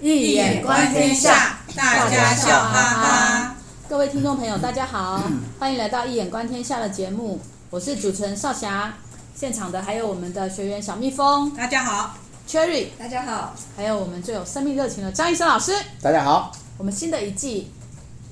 [0.00, 3.56] 易眼观天下，大家笑哈哈。
[3.88, 5.22] 各位听众朋友，大家好，
[5.58, 7.40] 欢迎来到《一眼观天下》的节目，
[7.70, 8.94] 我是主持人少霞。
[9.36, 12.16] 现场的还有我们的学员小蜜蜂，大家好
[12.48, 15.72] ；Cherry，大家好；还有我们最有生命热情的张医生老师，
[16.02, 16.52] 大家好。
[16.76, 17.70] 我们新的一季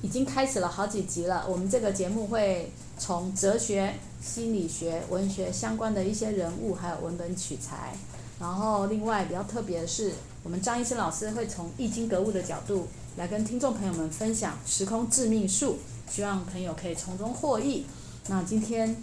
[0.01, 7.93] 已经开始了好几集了，我们这个节目会从哲学、心理学、文学相关的一些人物，还有文本取材。
[8.39, 10.11] 然后，另外比较特别的是，
[10.43, 15.77] 我们张医生老师会从易经格物的角度来跟听众朋友们分享时空致命术，
[16.09, 17.85] 希望朋友可以从中获益。
[18.27, 18.93] 那今天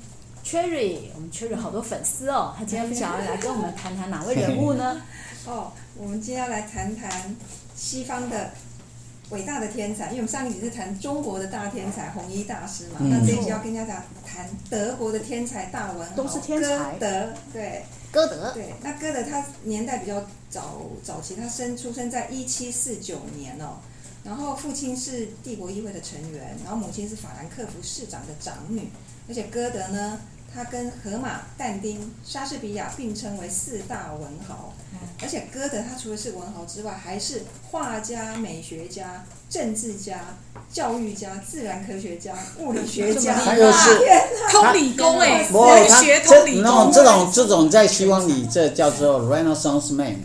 [0.45, 5.01] Cherry，我们 Cherry 好多粉丝哦，他今天想要来跟我们谈谈哪位人物呢？
[5.47, 7.35] 哦，我们今天要来谈谈
[7.75, 8.51] 西方的
[9.31, 17.85] 伟大的天才，因为我们上一集是谈中国的大天才弘一大师嘛，嗯、那这一集要跟大家谈德国的天才大文豪，都是天才，歌德，对。
[18.13, 18.51] 歌德。
[18.53, 23.79] 对，那歌德他年代比较早早期，他生出生在一七四九年哦，
[24.25, 28.89] 然后父亲是帝国议会的成员，然后母亲是法兰克福市长的长女，
[29.29, 30.21] 而且歌德呢，
[30.53, 34.73] 他跟荷马、但丁、莎士比亚并称为四大文豪，
[35.23, 40.37] 而且歌德他除了是文豪之外，还是画家、美学家、政治家、
[40.73, 44.01] 教育家、自然科学家、物理学家， 还有是
[44.51, 50.17] 通理工哎，不会他这那种这种这种在西方里这叫做 Renaissance man。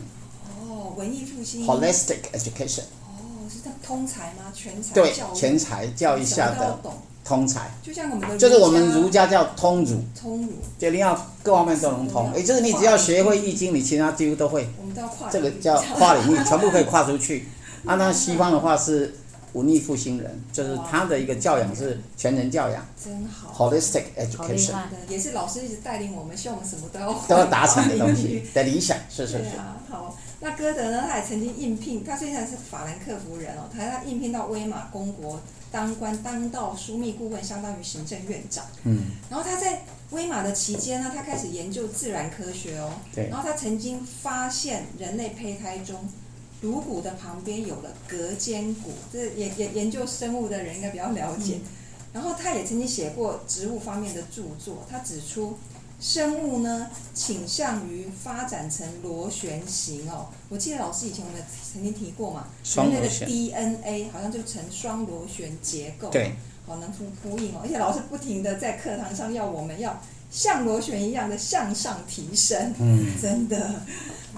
[0.59, 1.67] 哦，文艺复兴。
[1.67, 2.85] Holistic education。
[3.05, 4.51] 哦，是这样通才吗？
[4.55, 4.93] 全才。
[4.95, 6.79] 对，全才教育下的。
[7.25, 14.69] 通才，就像我们的，就是我们儒家叫通儒，通儒，就你要各方面都能通，也就是你只要学会易经，你其他几乎都会。
[14.79, 17.47] 我们都要跨，这个叫跨领域，全部可以跨出去。
[17.87, 19.15] 按照西方的话是
[19.53, 24.73] 文艺复兴人，就是他的一个教养是全人教养，真好，holistic education，
[25.09, 29.45] 也是老师一直带领我们，希望我们什么都要都要达成的东西的理想，是是是。
[29.89, 31.05] 好，那歌德呢？
[31.09, 35.39] 他也曾经应聘，他虽然是法兰克福人哦，他他应聘到威玛公国。
[35.75, 38.63] 当官当到枢密顾问，相当于行政院长。
[38.85, 42.93] 嗯，然后他在威玛的期间呢，他开始研究自然科学哦。
[43.13, 43.27] 对。
[43.27, 46.07] 然后他曾经发现人类胚胎中
[46.61, 51.55] 颅骨的旁边有了隔间骨，这研研研究生物的人应该比较了解。
[51.55, 51.61] 嗯。
[52.13, 55.57] 然后他也曾经写过植物方面的著作，他指出。
[55.99, 60.27] 生物呢，倾向于发展成螺旋形哦。
[60.49, 61.41] 我记得老师以前我们
[61.73, 66.35] 曾经提过嘛，人类的 DNA 好像就成双螺旋结构，对，
[66.67, 67.61] 好能呼呼应哦。
[67.63, 73.81] 而且老师不停的在课堂上要我们要像螺旋一样的向上提升，嗯，真的。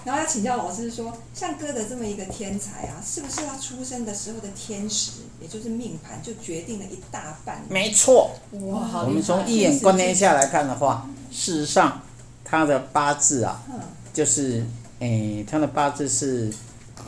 [0.04, 5.10] 然后要请教老师说，像歌德这么一个天才啊，是不是他出生的时候的天时，
[5.40, 7.64] 也就是命盘，就决定了一大半？
[7.68, 8.30] 没错。
[8.52, 11.08] 哇，我们从一眼观天下来看的话。
[11.30, 12.00] 事实上，
[12.42, 13.62] 他的八字啊，
[14.14, 14.64] 就是，
[14.98, 16.50] 诶，他的八字是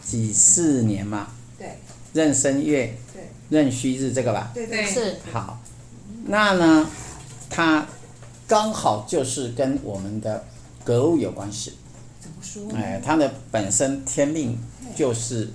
[0.04, 1.78] 己巳年嘛，对，
[2.12, 5.16] 壬申月，对，壬戌日这个吧，对对是。
[5.32, 5.58] 好，
[6.26, 6.86] 那呢，
[7.48, 7.86] 他
[8.46, 10.44] 刚好就是跟我们的
[10.84, 11.78] 格物有关系。
[12.20, 12.76] 怎么说？
[12.76, 14.58] 哎，他的本身天命
[14.94, 15.48] 就是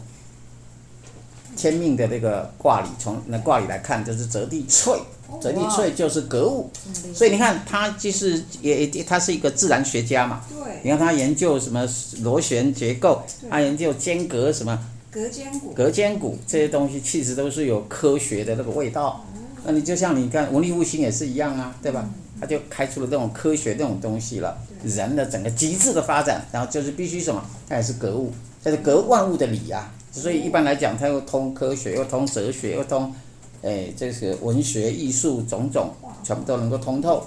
[1.55, 4.97] 天命的这个卦理，从那卦理来看，就是泽地萃。
[5.41, 6.69] 泽地萃就是格物，
[7.13, 10.41] 所以你看他其实也他是一个自然学家嘛。
[10.49, 10.79] 对。
[10.83, 11.85] 你看他研究什么
[12.21, 14.79] 螺旋结构，他研究间隔什么。
[15.09, 15.73] 隔间骨。
[15.73, 19.25] 隔间骨这些东西其实都是有科学的那个味道。
[19.65, 22.07] 那你就像你看文艺复兴也是一样啊，对吧？
[22.39, 24.55] 他就开出了这种科学这种东西了。
[24.83, 27.44] 人的整个极致的发展，然后就是必须什么？
[27.67, 28.31] 他也是格物，
[28.63, 29.91] 它是格万物的理啊。
[30.15, 33.13] 所以一般来讲，他又通科学，又通哲学，又通。
[33.61, 35.91] 哎，这是文学艺术种种，
[36.23, 37.23] 全部都能够通透。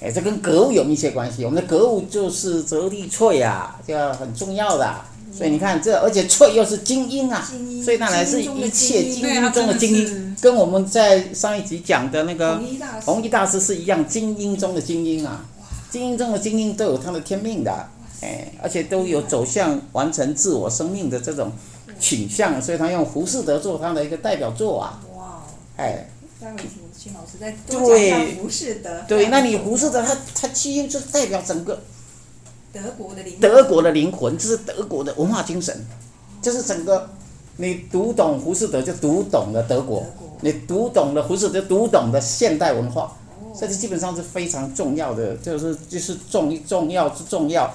[0.00, 1.44] 哎，这跟格物有密切关系。
[1.44, 4.94] 我们的格物就是泽地萃啊，这个很重要的。
[5.30, 7.46] 所以你看这，而且萃又是精英啊，
[7.84, 12.60] 所以它来是一切精英中的精英，跟我们在上一集讲的那个
[13.04, 15.44] 弘一大师是一样，精英中的精英啊，
[15.90, 17.70] 精英中的精英都有他的天命的，
[18.22, 21.52] 哎，而且都有走向完成自我生命的这种
[21.98, 25.00] 倾向，所以他用浮士德做他的一个代表作啊。
[25.76, 26.08] 哎，
[26.40, 29.02] 待会请请老师再多讲一下浮士德。
[29.06, 31.80] 对，那你浮士德，他他基因就代表整个
[32.72, 35.86] 德国的灵魂德国的灵魂，这是德国的文化精神，
[36.42, 37.10] 就是整个
[37.56, 40.02] 你读懂浮士德，就读懂了德国；
[40.40, 43.16] 你读懂了浮士德，读懂了现代文化。
[43.58, 47.74] 这是基本上是非常重要的，就是就是重重要之重要，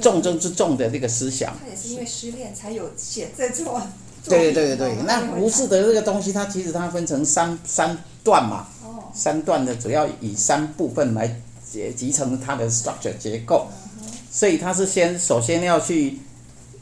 [0.00, 1.56] 重中之重的那个思想。
[1.60, 3.80] 他也是因为失恋才有写这作。
[4.24, 8.66] 对对对对对，那胡适的这个东西，它其实它分成三三段嘛，
[9.14, 11.40] 三段的主要以三部分来
[11.70, 13.68] 结集成它的 structure 结构，
[14.30, 16.18] 所以它是先首先要去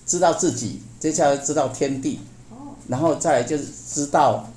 [0.06, 2.19] 知道自己，接下来知道天地，
[2.88, 4.49] 然后再来就是知道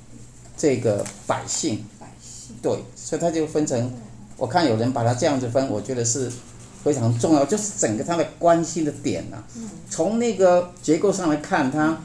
[0.56, 2.56] 这个百姓，百姓。
[2.60, 3.92] 对，所以他就分成，
[4.36, 6.32] 我看有人把它这样子分，我觉得是
[6.84, 9.44] 非常重要，就是整个他的关心的点呐、啊。
[9.88, 11.98] 从那个结构上来看，他啊、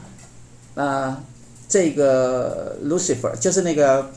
[0.74, 1.22] 呃，
[1.68, 4.10] 这个 Lucifer 就是那个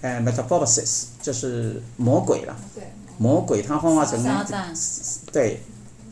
[0.00, 2.84] 呃 Metamorphosis 就是魔鬼了，对，
[3.18, 4.66] 魔鬼他幻化成撒旦，
[5.32, 5.60] 对。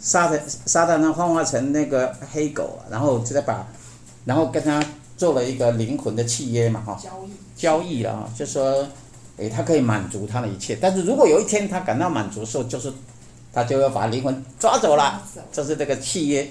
[0.00, 3.66] 撒旦撒旦他，幻化成那个黑狗，然后就在把，
[4.26, 4.84] 然后跟他
[5.16, 8.86] 做了一个灵魂的契约嘛，哈，交易，交易了啊，就说，
[9.38, 12.92] 诶，他可以满足他的一切，但是如果有一天他感到满足的时候，就是，
[13.54, 15.22] 他就要把灵魂抓走了，
[15.52, 16.50] 这是这个契约。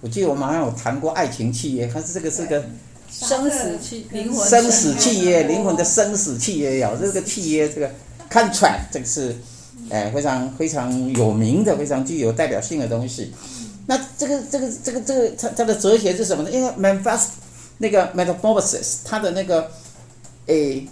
[0.00, 2.62] 我记得我们好像有谈过爱情契约，但是这个是个
[3.10, 7.90] 生死契灵魂生死契约，灵魂的生死契约呀，这个契约这个
[8.30, 9.34] contract 这个是。
[9.90, 13.32] 哎，非常非常有名的，非常具有代表性的东西。
[13.86, 16.50] 那这个这个这个这个它它的哲学是什么呢？
[16.50, 17.26] 因为 Memphis
[17.78, 19.70] 那个 Metamorphosis 它的那个
[20.46, 20.88] 诶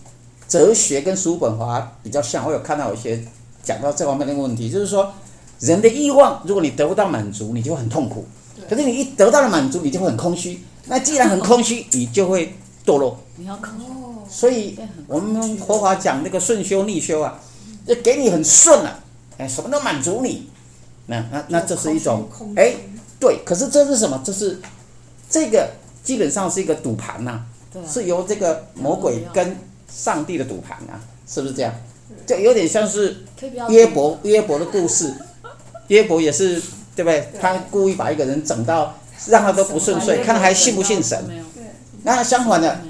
[0.46, 2.46] 哲学跟叔本华比较像。
[2.46, 3.24] 我有看到有一些
[3.64, 5.12] 讲到这方面的问题，就是说
[5.60, 8.26] 人的欲望，如果你得不到满足，你就会很痛苦。
[8.68, 10.60] 可是你一得到了满足，你就会很空虚。
[10.86, 12.54] 那既然很空虚，你就会
[12.84, 13.18] 堕落。
[13.36, 13.86] 你要空虚。
[14.28, 17.40] 所以我们佛法讲那个顺修逆修啊。
[17.86, 18.98] 就给你很顺了，
[19.36, 20.48] 哎，什么都满足你，
[21.04, 22.26] 那那那这是一种，
[22.56, 22.72] 哎，
[23.20, 24.22] 对，可是这是什么？
[24.24, 24.58] 这是
[25.28, 25.68] 这个
[26.02, 27.44] 基本上是一个赌盘呐、啊，
[27.86, 29.54] 是由这个魔鬼跟
[29.86, 30.96] 上帝的赌盘啊，
[31.28, 31.74] 是不是这样？
[32.26, 33.14] 就有点像是
[33.68, 35.14] 约伯约伯的故事，
[35.88, 36.60] 约伯也是
[36.94, 37.28] 对不对？
[37.40, 38.94] 他故意把一个人整到
[39.26, 41.18] 让他都不顺遂，看他还信不信神？
[42.02, 42.80] 那相反的，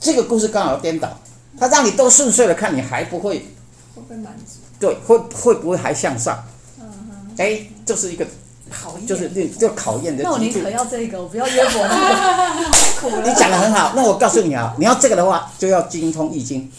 [0.00, 1.18] 这个故事刚好颠倒，
[1.58, 3.46] 他让你都顺遂了，看你还不会。
[3.94, 4.58] 会不会满足？
[4.80, 6.44] 对，会会不会还向上？
[6.80, 7.34] 嗯哼。
[7.36, 8.26] 哎，这是一个
[8.70, 10.24] 考验，就是这这考验的。
[10.24, 13.22] 那我宁可要这个，我不要约伯那个。
[13.22, 16.70] 你讲的很好，那我告诉你啊，你要这个的话，就要精通易经。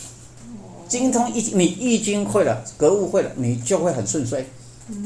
[0.87, 4.49] 精通易经，你易经会了，格物会了，你就会很顺遂。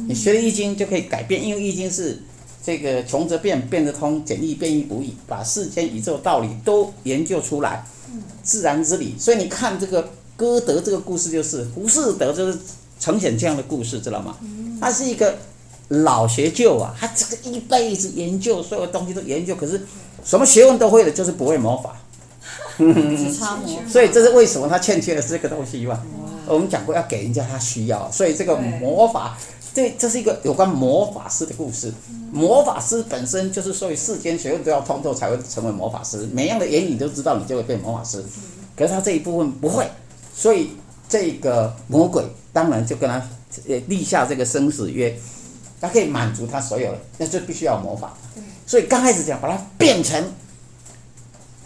[0.07, 2.22] 你学了易经就可以改变，因为易经是
[2.63, 7.86] 这个穷则变，变则通，简易变易不易，把世间宇宙道理都研究出来，
[8.44, 9.16] 自然之理。
[9.19, 10.12] 所以你看这个。
[10.38, 12.60] 歌德这个故事就是胡适德，就是
[13.00, 14.38] 呈现这样的故事，知道吗？
[14.80, 15.36] 他是一个
[15.88, 19.81] 老学究啊，他这个一辈子研究所有东西都研究，可是
[20.24, 22.00] 什么学问都会的，就是不会魔法。
[23.89, 26.00] 所以这是为什么他欠缺的是这个东西嘛？
[26.45, 29.36] 我们讲过要给人家他需要，所以这个魔法，
[29.77, 31.94] 这这是一个有关魔法师的故事。
[32.31, 38.25] 魔法师本身就是所以世间学问都要通透才会成为魔法师，每样的原理都知道，你就会变魔法师。
[38.75, 39.88] 可是他这一部分不会。
[40.33, 40.71] 所以
[41.07, 43.21] 这个魔鬼当然就跟他
[43.68, 45.15] 呃立下这个生死约，
[45.79, 48.18] 他可以满足他所有的，那就必须要魔法。
[48.65, 50.24] 所以刚开始讲把它变成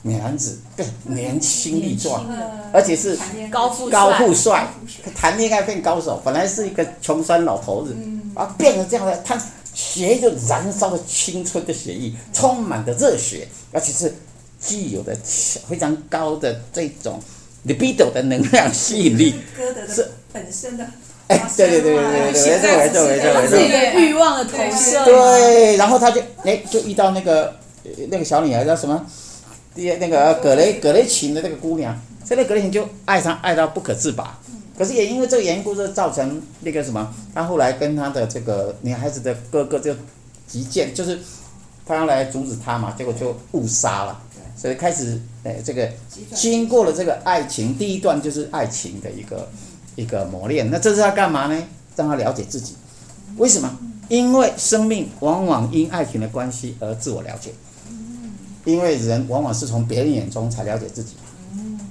[0.03, 2.25] 女孩子，更年轻力壮，
[2.71, 3.17] 而且是
[3.51, 4.67] 高富高富帅，
[5.15, 6.21] 谈恋爱变高手。
[6.23, 7.95] 本来是一个穷酸老头子，
[8.33, 9.39] 啊，变成这样的，他
[9.73, 14.13] 血就燃烧的青春的血液，充满的热血，而且是
[14.59, 15.15] 具有的
[15.67, 17.19] 非常高的这种。
[17.67, 19.35] libido 的能量吸引力
[19.87, 20.83] 是本身的，
[21.27, 25.05] 哎，对对对对对对，没错没错没错没错，欲望的投射。
[25.05, 27.55] 对，然后他就哎，就遇到那个
[28.09, 29.05] 那个小女孩叫什么？
[29.73, 34.37] 第那个葛雷葛雷琴的那个姑娘，所以那葛雷琴就爱上爱到不可自拔。
[34.77, 39.95] 可是也因为这个缘故，就造成那个什么，他后来跟他的这个女孩子的哥哥就
[40.47, 41.19] 急见，就是
[41.85, 44.19] 他要来阻止他嘛，结果就误杀了。
[44.55, 45.89] 所以开始，哎，这个
[46.35, 49.49] 经过了这个爱情，第一段就是爱情的一个
[49.95, 50.69] 一个磨练。
[50.69, 51.63] 那这是要干嘛呢？
[51.95, 52.75] 让他了解自己。
[53.37, 53.77] 为什么？
[54.07, 57.51] 因为生命往往因爱情的关系而自我了解。
[58.65, 61.15] 因为人往往是从别人眼中才了解自己。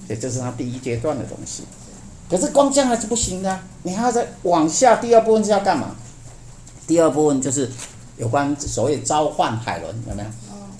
[0.07, 1.63] 所以这是他第一阶段的东西。
[2.29, 4.97] 可是光这样是不行的，你还要再往下。
[4.97, 5.97] 第二部分是要干嘛？
[6.87, 7.71] 第二部分就是
[8.17, 10.29] 有关所谓召唤海伦，有没有？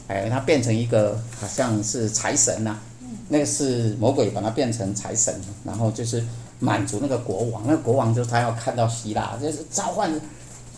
[0.09, 2.83] 哎，他变成一个好像是财神呐、啊，
[3.29, 5.33] 那个是魔鬼把他变成财神，
[5.65, 6.25] 然后就是
[6.59, 10.11] 满足那个国王，那个国王就是他要看到希腊，就是召唤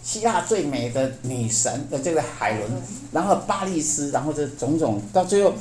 [0.03, 2.71] 希腊最美的女神的这个海伦，
[3.13, 5.55] 然后巴利斯，然后这种种到最后，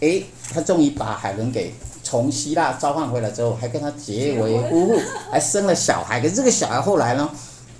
[0.00, 6.20] 哎，他终于把海伦给从希腊召唤回来之后，还跟他结为夫妇，还生了小孩。
[6.20, 7.28] 可是这个小孩后来呢，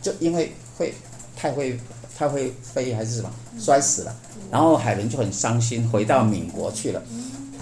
[0.03, 0.93] 就因为会
[1.37, 1.79] 太会
[2.19, 4.17] 太会飞还是什么摔死了。
[4.51, 7.03] 然后海伦就很伤心，回到敏国去了。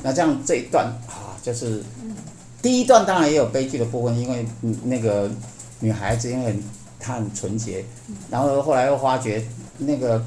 [0.02, 1.82] 那这样这一段啊，就是
[2.62, 4.46] 第一段当然也有悲剧的部分，因为
[4.84, 5.30] 那个
[5.80, 6.58] 女孩子因为
[7.04, 7.84] 看纯洁，
[8.30, 9.44] 然后后来又发觉
[9.76, 10.24] 那个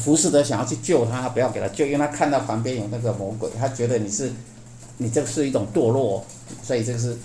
[0.00, 4.30] 浮士德想要去救他，不要给他救，因为他看到旁边有那个魔鬼，他觉得你是，
[4.98, 6.24] 你这是一种堕落，
[6.62, 7.18] 所以这个是，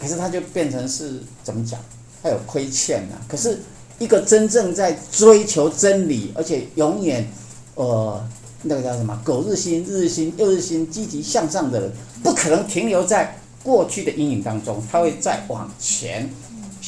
[0.00, 1.78] 可是他就变成是怎么讲？
[2.22, 3.20] 他有亏欠呐、啊。
[3.28, 3.60] 可是
[3.98, 7.28] 一个真正在追求真理，而且永远，
[7.74, 8.26] 呃，
[8.62, 9.20] 那个叫什么？
[9.22, 16.30] 苟日新，日日新，又日新，积极向上的人，不可能停留在过去的阴影当中，他会再往前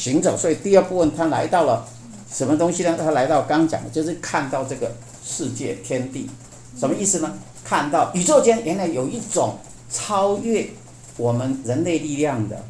[0.00, 0.34] 行走。
[0.36, 1.86] 所以第二部分，他来到了
[2.32, 2.96] 什么东西呢？
[2.98, 4.90] 他来到刚讲的，就是看到这个。
[5.22, 6.28] 世界天地，
[6.76, 7.32] 什么意思呢？
[7.62, 9.54] 看到宇宙间原来有一种
[9.88, 10.68] 超越
[11.16, 12.64] 我们人类力量的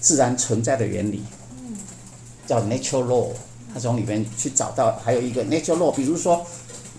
[0.00, 1.24] 自然存在的原理，
[2.46, 3.28] 叫 natural law。
[3.74, 5.92] 他从里面去找到，还有一个 natural law。
[5.92, 6.46] 比如说，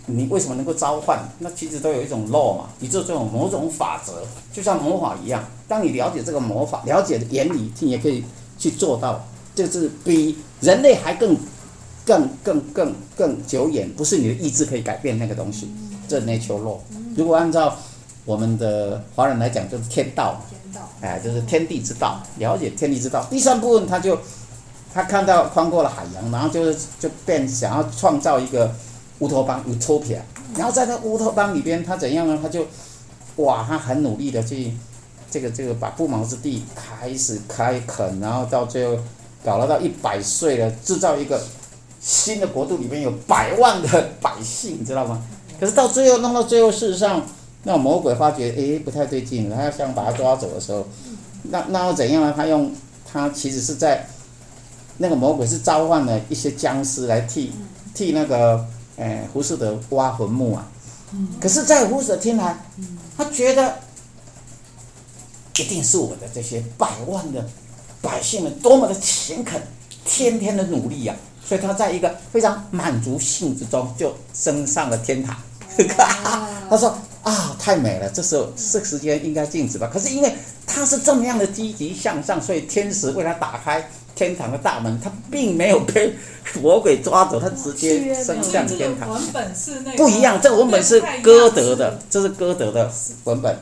[0.08, 1.20] 你为什么能够召唤？
[1.40, 5.42] 那其实都有一种 law 嘛，宇宙这种某种法则，就像魔法一样。
[5.68, 8.26] 当你了解这个魔法，了解的原理，你也可以
[8.58, 11.38] 去做到，就是比人类还更。
[12.06, 15.74] 更更更更久远，不是你的意志可以改变那个东西。
[16.06, 16.78] 这 natural law，
[17.16, 17.78] 如果按照
[18.26, 20.42] 我们的华人来讲，就是天道。
[20.50, 23.24] 天道，哎，就是天地之道，了解天地之道。
[23.32, 24.20] 第三部分，他就
[24.94, 28.70] 他看到宽阔的海洋，然后就是就变想要创造一个
[29.20, 30.18] 乌托邦 utopia。
[30.58, 32.38] 然后在那乌托邦里边，他怎样呢？
[32.42, 32.68] 他就
[33.38, 34.74] 哇，他很努力的去
[35.32, 39.02] 这个这个把不毛之地开始开垦，然后到最后
[39.44, 41.42] 搞了到一百岁了，制造一个。
[42.06, 45.24] 新的国度里面有百万的百姓，你知道吗？
[45.58, 47.26] 可是到最后弄到最后，事实上，
[47.64, 50.86] 那魔鬼发觉，诶，不太对劲，他要想把他抓走的时候，
[51.44, 52.34] 那那又怎样呢？
[52.36, 52.70] 他用
[53.10, 54.06] 他其实是在
[54.98, 57.54] 那个魔鬼是召唤了一些僵尸来替
[57.94, 58.66] 替那个
[58.98, 60.68] 诶胡适德挖坟墓啊。
[61.40, 62.66] 可是，在胡适德听来，
[63.16, 63.76] 他觉得
[65.56, 67.48] 一定是我的这些百万的
[68.04, 69.60] 百姓们多么的勤恳，
[70.06, 71.32] 天天的努力呀、啊。
[71.46, 75.36] 所以他在一个非常满足性之中，就升上了天堂。
[76.70, 78.10] 他说：“啊，太美了！
[78.10, 79.90] 这时候这个时间应该静止吧？
[79.92, 80.34] 可是因为
[80.66, 86.14] 他是这么样的积极向上，所以天使为他打开天堂的大门，他并没有被
[86.62, 89.20] 魔鬼抓走，他直接升向天堂。
[89.98, 92.90] 不一样，这个文本是歌德的，这是歌德的
[93.26, 93.60] 文本。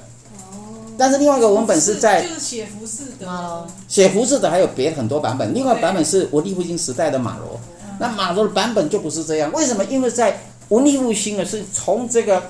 [0.97, 5.53] 但是另外一个文本是在就是写浮士德，写服饰的还有别很多版本。
[5.53, 7.59] 另外版本是文艺复兴时代的马罗。
[7.99, 9.85] 那马罗的版本就不是这样，为什么？
[9.85, 12.41] 因为在文艺复兴呢，是从这个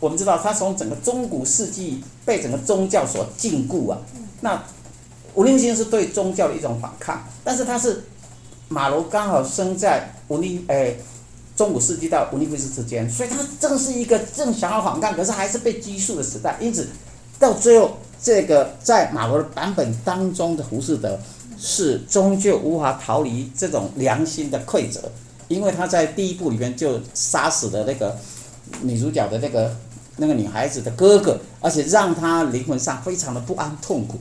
[0.00, 3.98] 我们知道，他从整个中古世纪被整个宗教所禁锢啊。
[4.40, 4.60] 那
[5.34, 8.04] 文艺复兴是对宗教的一种反抗，但是他是
[8.68, 10.98] 马罗刚好生在文艺诶
[11.54, 16.56] 中古世纪到文艺复兴之间，所以他正是一个正想要反抗，可是还是被拘束的时代。
[16.60, 16.88] 因此
[17.38, 21.18] 到最后，这个在马罗的版本当中的胡适德。
[21.58, 25.10] 是终究无法逃离这种良心的馈责，
[25.48, 28.14] 因为他在第一部里面就杀死了那个
[28.82, 29.74] 女主角的那个
[30.18, 34.18] 那个女孩子的哥哥，而且让他灵魂上非常的不安痛苦，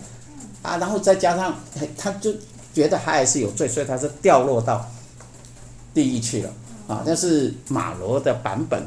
[0.62, 2.32] 啊，然后再加上他他就
[2.74, 4.90] 觉得他还是有罪，所以他是掉落到
[5.94, 6.50] 地狱去了
[6.88, 7.04] 啊。
[7.06, 8.82] 那是马罗的版本，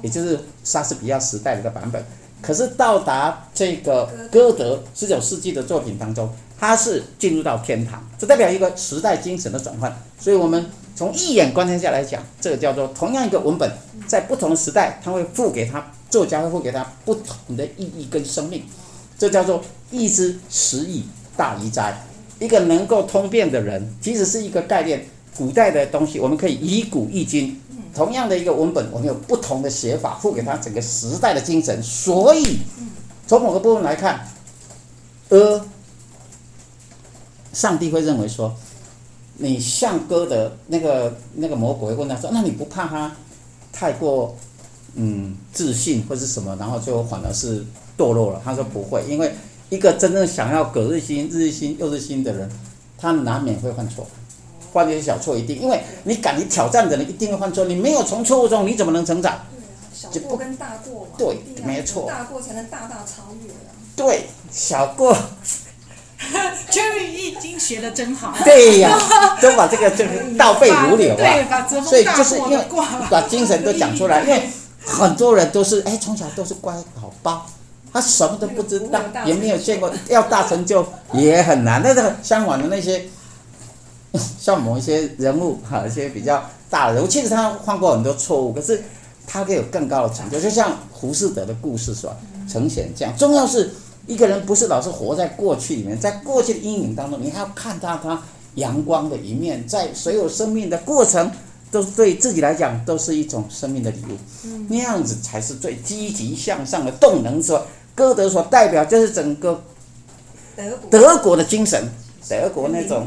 [0.00, 2.02] 也就是莎士比亚时代的一个版本。
[2.42, 6.30] 可是到达这个歌德十九世纪的作品当中。
[6.62, 9.90] 他是进入到天堂，这代表一个时代精神的转换。
[10.20, 13.72] 所以，我们从一眼观天下来讲，这个叫做同样一个文本，
[14.06, 18.62] 在不同的时代，他会赋给他作家会赋给他不同的意义跟生命。
[19.18, 21.04] 这叫做一知十意
[21.34, 21.98] 大于哉。
[22.38, 25.06] 一个能够通变的人，即使是一个概念，
[25.36, 27.59] 古代的东西，我们可以以古易今。
[27.94, 31.82] 同样的一个文本，我们有不同的写法，赋给他整个时代的精神。
[31.82, 32.58] 所以，
[33.26, 34.28] 从某个部分来看，
[35.30, 35.64] 呃。
[37.52, 38.54] 上帝会认为说，
[39.38, 43.10] 你像歌的那个那个魔鬼问他说，那你不怕他
[43.72, 44.36] 太过
[44.94, 47.66] 嗯自信或是什么，然后最后反而是
[47.98, 48.40] 堕落了？
[48.44, 49.34] 他说不会，因为
[49.68, 52.48] 一个真正想要苟日新、日日新、又日新的人，
[52.96, 54.06] 他难免会犯错，
[54.72, 59.38] 犯一些小错一定，因为你敢于挑战的人一定会犯错，你没有从错误中你怎么能成长？
[59.94, 63.70] 小过跟大过嘛，对，没错，大过才能大大超越啊。
[63.94, 65.16] 对，小过。
[66.70, 68.34] Jerry 易经学的真好。
[68.44, 71.66] 对呀、啊，都把这个这个倒背如流啊。
[71.82, 72.58] 所以就是因为
[73.10, 74.42] 把精神都讲出来，因为
[74.84, 77.46] 很多人都是哎从小都是乖宝宝，
[77.92, 81.82] 他什么都不知道，也没有见过，要大成就也很难。
[81.82, 83.06] 那个相反的那些，
[84.38, 88.82] 像某一些人物哈，一些比较大的人物，其实他犯过很多错误，可是
[89.26, 90.40] 他可以有更高的成就。
[90.40, 92.16] 就像胡适德的故事是吧？
[92.48, 93.70] 呈现这样，重要是。
[94.06, 98.20] 一个人不是老是活在过去里面，在过去的阴影当中，你还要看到他
[98.56, 99.64] 阳光的一面。
[99.68, 101.30] 在所有生命的过程，
[101.70, 104.48] 都是对自己来讲都是一种生命的礼物。
[104.68, 107.40] 那样子才是最积极向上的动能。
[107.40, 107.64] 说
[107.94, 109.62] 歌德所代表就是整个
[110.90, 111.80] 德国的精神，
[112.28, 113.06] 德国那种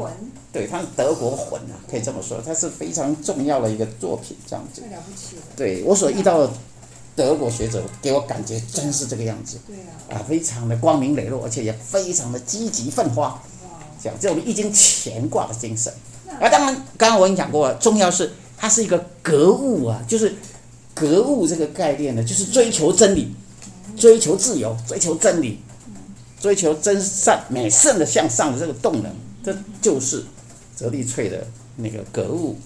[0.54, 4.96] 对，他是德国魂啊，可以这么说，他是非常重要的一个作品，这样子太。
[4.96, 5.42] 了不起了。
[5.56, 6.54] 对我所遇到的
[7.16, 9.76] 德国学者，给我感觉真是这个样子对
[10.16, 13.42] 啊，啊，非常的光明磊落，而且也非常的积极奋发，哇，
[14.02, 15.92] 这样这种易经乾卦的精神。
[16.28, 20.36] 那啊，当然，刚刚我已经讲过了，重要是它是一个格物啊，就是
[20.94, 23.34] 格物这个概念呢，就是追求真理，
[23.98, 25.60] 追求自由，追求真理，
[26.40, 29.12] 追求真善美善的向上的这个动能，
[29.44, 30.24] 这就是
[30.76, 32.58] 泽地翠的那个格物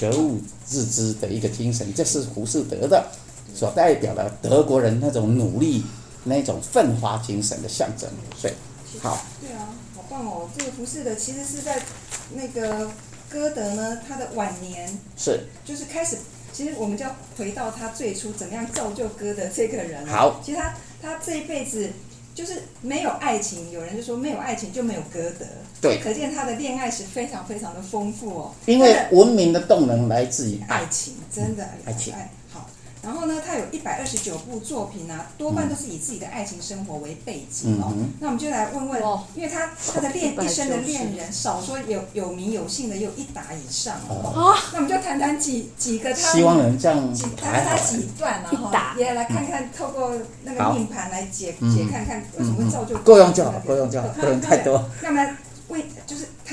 [0.00, 3.10] 格物致知的一个精神，这是胡适德的
[3.54, 5.84] 所代表的德国人那种努力、
[6.24, 8.08] 那种奋发精神的象征。
[8.36, 8.52] 所以，
[9.00, 10.48] 好，对啊，好棒哦！
[10.56, 11.82] 这个胡适的其实是在
[12.34, 12.90] 那个
[13.28, 16.16] 歌德呢，他的晚年是就是开始，
[16.52, 20.06] 其实我们就要回到他最初怎么样造就歌德这个人。
[20.06, 21.90] 好，其实他他这一辈子
[22.40, 25.44] 就是没有爱情，有人就说没有爱情就没有歌德，
[25.78, 28.54] 对可见他的恋爱史非常非常的丰富哦。
[28.64, 30.78] 因为文明的动能来自于爱。
[30.78, 32.14] 爱情真的爱情。
[33.02, 37.92] 然后呢，他有一百二十九部作品啊，多半都是以自己的爱情生活为背景哦。
[37.96, 44.52] 嗯那我们就来问问，哇因为他他的恋一生的恋人，少说有有名有姓的有一打以上哦。
[44.52, 50.72] 啊，那我们就谈谈几几个他希望能这样几谈谈他几段啊哈，也来看看透过那个好。
[50.72, 51.74] 命盘来解嗯。
[51.74, 54.84] 解看看为什么会造就够用就好这个够用就好不能太多。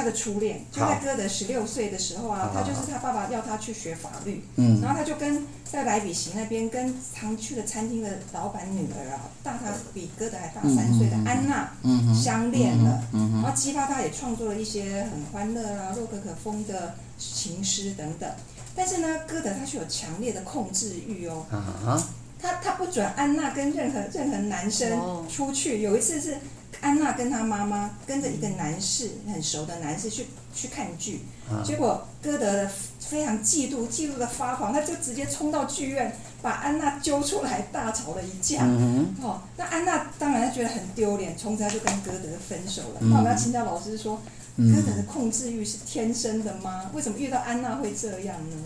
[0.07, 4.79] 的初恋，就在歌德十六岁的时候啊，他就是他爸爸要他去学法律，嗯。
[4.81, 18.29] 然后他就跟在莱比锡那边跟常去的餐厅的老板女儿啊，大他比歌德还大三岁的安娜嗯相恋了，然后激发他也创作了一些很欢乐啊、洛可可风的情诗等等。
[18.75, 22.01] 但是呢，歌德他是有强烈的控制欲哦，啊
[22.39, 25.25] 他他不准安娜跟任何任何男生哦。
[25.27, 25.81] 出去。
[25.81, 26.37] 有一次是
[26.81, 38.59] 安娜跟她妈妈跟着一个男士很熟的男士去去看剧，啊结果歌德非常嫉妒，嫉妒的发狂，他就直接冲到剧院把安娜揪出来，大吵了一架。
[38.63, 42.97] 嗯哦，那安娜当然觉得很丢脸，从此他就跟歌德分手了。
[43.01, 44.21] 嗯那我们要请教老师说，
[44.57, 46.89] 嗯歌德的控制欲是天生的吗？
[46.93, 48.57] 为什么遇到安娜会这样呢？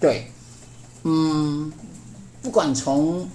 [0.00, 0.30] 对，
[1.02, 1.72] 嗯，
[2.42, 3.28] 不管从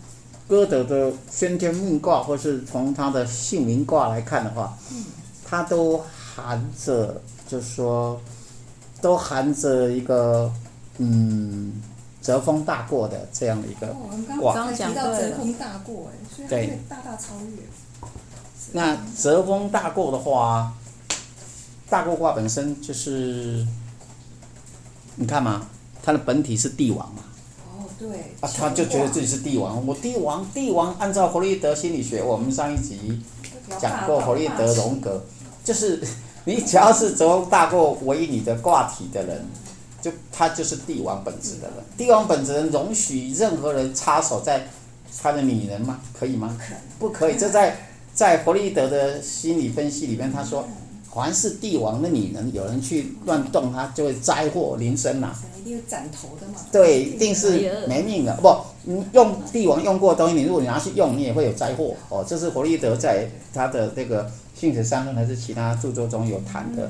[0.51, 4.77] 歌德的先天命卦，或是从他的姓名卦来看的话，
[5.45, 6.03] 他都
[6.35, 8.19] 含着，就是说，
[8.99, 10.51] 都含着一个
[10.97, 11.81] 嗯
[12.21, 17.63] 泽风大过的这样的一个哦，我们刚哇刚讲对了泽风大过，哎，所以他对会大大超越。
[18.73, 20.73] 那泽风大过的话，
[21.89, 23.65] 大过卦本身就是，
[25.15, 25.65] 你看嘛，
[26.03, 27.30] 它的本体是帝王嘛，哦，
[28.01, 28.17] 对。
[28.41, 29.85] 啊，他就觉得自己是帝王。
[29.85, 33.21] 我帝王，帝王按照弗洛伊德心理学，我们上一集
[33.79, 35.23] 讲过弗洛伊德荣格，
[35.63, 36.01] 就是
[36.45, 39.45] 你只要是泽风大过为你的挂体的人，
[40.01, 41.83] 就他就是帝王本质的人。
[41.95, 44.67] 帝王本质的人容许任何人插手在
[45.21, 45.99] 他的女人吗？
[46.17, 46.57] 可以吗？
[46.97, 47.37] 不可以。
[47.37, 47.77] 这在
[48.13, 50.67] 在弗洛伊德的心理分析里面，他说，
[51.13, 55.35] 凡是帝王的女人，有人去乱动他，就会灾祸临身呐。
[55.59, 56.55] 一定有斩头的嘛。
[56.71, 58.33] 对，一定是没命的。
[58.37, 61.93] 不，你用帝王用过的东西，你如果你拿去用，你也会有灾祸。
[62.09, 64.23] 哦，这是弗洛伊德在他的那个
[64.59, 66.89] 《性质三论》还是其他著作中有谈的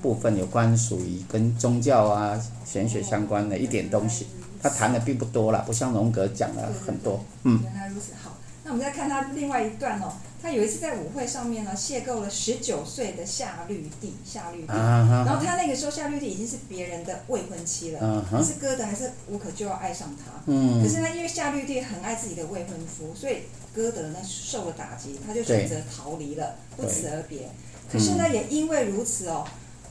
[0.00, 4.26] 部分，有关属于跟宗教啊、玄学相关的一点东西。
[4.62, 7.18] 他谈的并不多了，不像荣格讲了很多。
[7.42, 8.30] 嗯，原来如此，好。
[8.64, 14.72] 那我们再看他另外一段哦，他有一次在舞会上面呢，邂逅了十九岁的夏绿蒂，夏绿蒂。
[14.72, 20.32] 啊然后他那个时候夏绿蒂已经是别人的未婚妻了，可是歌德还是无可救药爱上他。
[20.46, 23.38] 嗯可是呢，因为夏绿蒂很爱自己的未婚夫，所以
[23.74, 27.48] 歌德呢受了打击，他就选择逃离了，不辞而别。
[27.90, 29.44] 可是呢，也因为如此哦，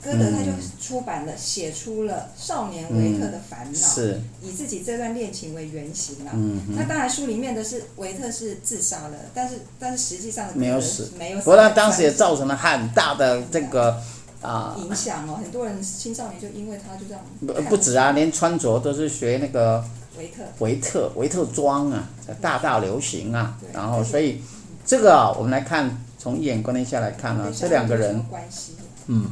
[0.03, 6.31] 歌德他就出版了，写出了少年维特的烦恼，是，以自己这段恋情为原型啊。
[6.33, 11.43] 嗯那当然，书里面的是维特是自杀了，但是但是实际上的没有死没有死。
[11.43, 14.01] 不过他当时也造成了很大的这个
[14.41, 14.75] 啊。
[14.79, 19.83] 影响哦，很多人青少年就因为他就这样不不止啊，连穿着都是学那个
[20.17, 22.09] 维特，维特维特装啊，
[22.41, 23.69] 大大流行啊对。
[23.71, 24.41] 然后所以
[24.83, 28.73] 这个啊，我们来看从一眼观念下来看啊，这两个人，关系
[29.07, 29.25] 嗯，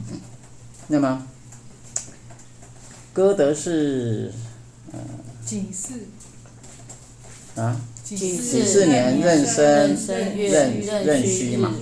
[0.89, 1.25] 那么
[3.13, 4.33] 歌德是
[5.45, 5.93] 几巳
[7.55, 11.73] 啊，几几几巳年壬申壬申月壬壬壬戌戌嘛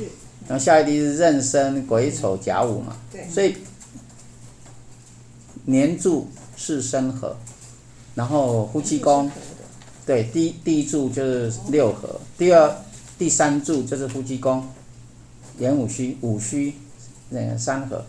[0.48, 2.96] 然后下一地是壬申癸丑甲午嘛，
[3.34, 3.56] 所以
[5.66, 7.36] 年柱是申合，
[8.16, 9.30] 然后夫妻宫，
[10.06, 12.76] 对，第第一柱就是六合，第二、
[13.18, 14.66] 第三柱就是夫妻宫，
[15.60, 16.76] 寅午戌午戌，
[17.30, 18.06] 那个三合，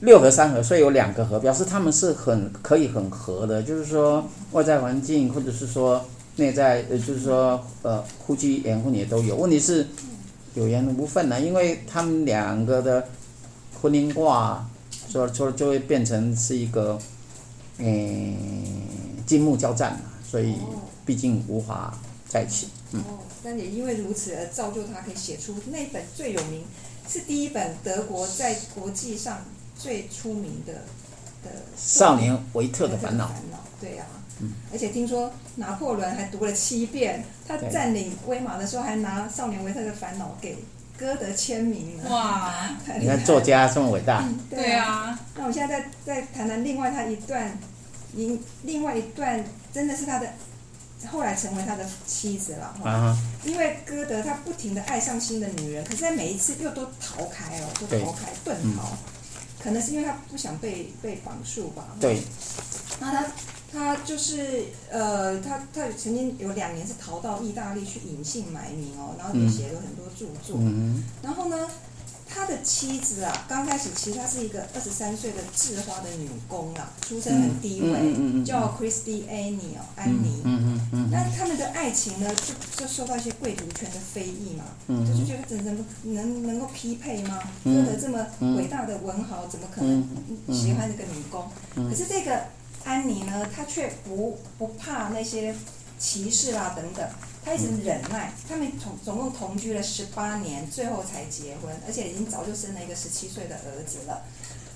[0.00, 6.04] 六合三合，所以有两个合，表示他们是很可以很合的，就是说外在环境或者是说
[6.36, 9.86] 内在，呃，就是说呃夫妻缘分也都有，问题是
[10.54, 13.08] 有缘无分呢，因为他们两个的
[13.80, 14.68] 婚姻卦。
[15.08, 16.98] 说说就会变成是一个，
[17.78, 18.36] 嗯，
[19.24, 20.56] 金木交战嘛，所以
[21.06, 21.96] 毕竟无法
[22.28, 22.68] 在一起。
[22.92, 23.00] 嗯。
[23.00, 26.64] 哦，但也因为如此而造就他可以写出那本最有名，
[27.08, 29.38] 是第一本德国在国际上
[29.78, 30.72] 最出名的
[31.44, 33.26] 的少年维特的烦恼。
[33.28, 34.04] 烦恼，对呀。
[34.40, 34.52] 嗯。
[34.72, 40.56] 而且听说拿破仑还读了七遍，他占领威玛的时候还拿《少年维特的烦恼》给。
[40.98, 42.70] 歌德签名哇！
[42.98, 44.20] 你看作家这么伟大。
[44.20, 45.20] 嗯、对啊。
[45.36, 47.58] 那我现在再再谈谈另外他一段，
[48.14, 50.26] 另另外一段真的是他的，
[51.12, 52.90] 后来成为他的妻子了哈。
[52.90, 58.98] 啊、因为歌德他不停的爱上新的女人，可是他每一次又都逃开哦，都逃开遁逃，嗯、
[59.66, 61.88] 可能是因为他不想被被绑束吧。
[62.00, 62.22] 对。
[63.00, 63.26] 那他。
[63.72, 70.56] 他就是呃，他他曾经有两年是逃到意大利去隐姓埋名哦，然后也写了很多著作。
[70.60, 71.68] 嗯、然后呢，
[72.36, 80.42] 他的妻子啊，刚开始其实她是一个二十三岁的制花的女工啊，出身很低微，嗯嗯嗯、叫 Christy Annie 哦，安妮。
[80.44, 87.38] 嗯嗯嗯、那他们的爱情呢，就就受到一些贵族圈的非议嘛，嗯、就是觉得能能能够匹配吗？
[87.64, 88.26] 歌德、嗯、这么
[88.58, 90.06] 伟大的文豪，怎么可能
[90.52, 91.48] 喜欢这个女工？
[91.76, 92.40] 嗯、可是这个。
[92.84, 95.52] 安妮呢，她却不不怕那些
[95.98, 97.04] 歧视啊等等，
[97.46, 98.32] 他一直忍耐。
[98.48, 104.24] 他们同总共同居了十八年，最后才结婚，而且已经早就生了一个十七岁的儿子了。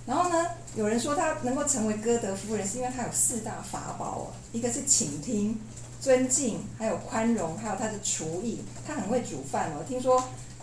[0.06, 5.60] 然后呢，有人说他能够成为歌德夫人，是因为他有四大法宝哦，一个是倾听、
[6.00, 9.82] 尊敬，还有宽容，还有他的厨艺，他很会煮饭哦。
[9.88, 10.22] 听说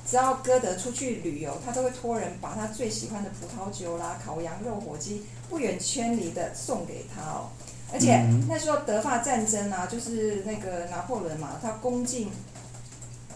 [0.10, 5.24] 只要歌德出去旅游，他都会托人把他最喜欢的葡萄酒啦、烤羊肉、火鸡。
[5.50, 7.48] 不远千里的送给他哦，
[7.94, 12.30] 而且那时候德法战争啊，就是那个拿破仑嘛，他攻进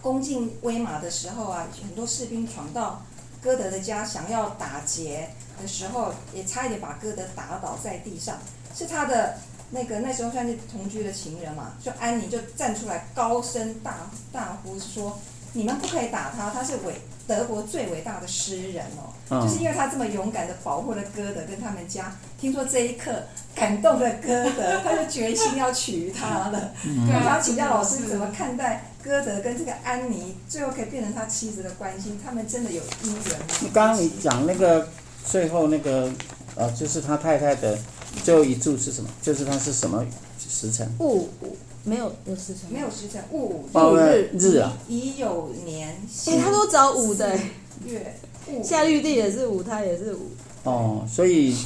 [0.00, 3.02] 攻进威玛的时候啊，很多士兵闯到
[3.40, 8.36] 歌德的家想要打劫的时候，也差一点把歌德打倒在地上。
[8.74, 9.36] 是他的
[9.70, 15.18] 那个那时候算是同居的情人嘛，就安妮就站出来高声大大呼说
[15.54, 17.00] ：“你们不可以打他，他是伟。”
[17.32, 22.12] 德国最伟大的诗人哦，嗯、就是因为他这么勇敢的保护了歌德跟他们家。
[22.38, 23.10] 听说这一刻
[23.54, 26.72] 感动了歌德，他就决心要娶她了。
[26.84, 32.18] 嗯、我想请教老师怎么看待歌德跟这个安妮最后可以变成他妻子的关系？
[32.24, 33.46] 他们真的有姻缘吗？
[33.60, 34.88] 你刚刚你讲那个
[35.24, 36.10] 最后那个
[36.56, 37.78] 呃，就是他太太的
[38.24, 39.08] 最后一柱是什么？
[39.22, 40.04] 就是他是什么
[40.38, 40.86] 时辰？
[40.98, 41.56] 戊午。
[41.84, 45.88] 没有有时辰，没有时辰，戊午日日啊，乙酉年。
[46.26, 47.38] 哎，他都找五的。
[47.86, 48.14] 月。
[48.62, 50.30] 夏绿蒂也是五，他也是五。
[50.64, 51.56] 哦，所以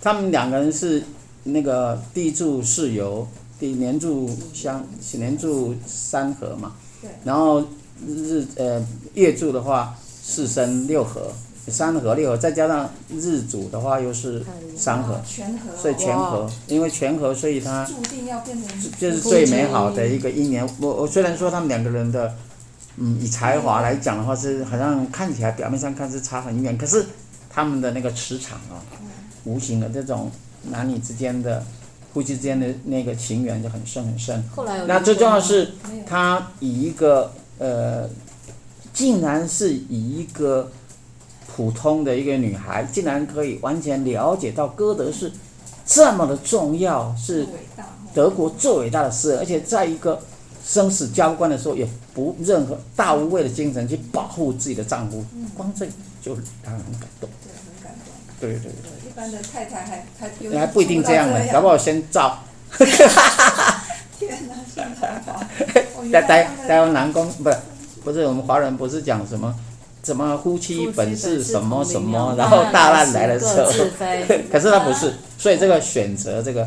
[0.00, 1.02] 他们两个人是
[1.44, 3.26] 那个地柱是由
[3.58, 6.74] 地年柱相年柱三合嘛。
[7.00, 7.10] 对。
[7.24, 7.62] 然后
[8.06, 11.30] 日呃月柱的话四生六合。
[11.68, 14.40] 三合六合，再加上日主的话又是
[14.76, 15.20] 三合，
[15.76, 20.64] 所以全合，因为全合，所以它注定要变成就是最美好的一个一年。
[20.80, 22.32] 我我虽然说他们两个人的，
[22.98, 27.04] 嗯，以才华来讲的话是好像看起来表面上看是差很远，可是
[27.50, 28.78] 他们的那个磁场啊，
[29.42, 30.30] 无形的这种
[30.70, 31.64] 男女之间的
[32.14, 34.40] 夫妻之间的那个情缘就很深很深。
[34.54, 35.72] 后来那最重要是，
[36.06, 38.08] 他以一个呃，
[38.92, 40.70] 竟然是以一个。
[41.56, 45.32] 普通的一个女孩，竟然可以完全了解到歌德是
[45.86, 47.46] 这么的重要，是
[48.12, 50.20] 德国最伟大的诗人，而且在一个
[50.62, 55.24] 生死交关的时候，也不任何大无畏的精神去保护自己的丈夫，
[55.56, 55.86] 光这
[56.20, 57.30] 就让人很感动。
[57.40, 58.12] 对，很感动。
[58.38, 59.08] 对对对。
[59.08, 62.38] 一般的太太还还有还不一定这样的，搞不好先造。
[64.18, 66.12] 天哪，先采访。
[66.12, 67.56] 台台台湾男工不是
[68.04, 69.54] 不是我们华人不是讲什么？
[70.06, 73.68] 什么夫妻本是什么什么，然后大难来的时候，
[74.52, 76.64] 可是他不是，所以这个选择这个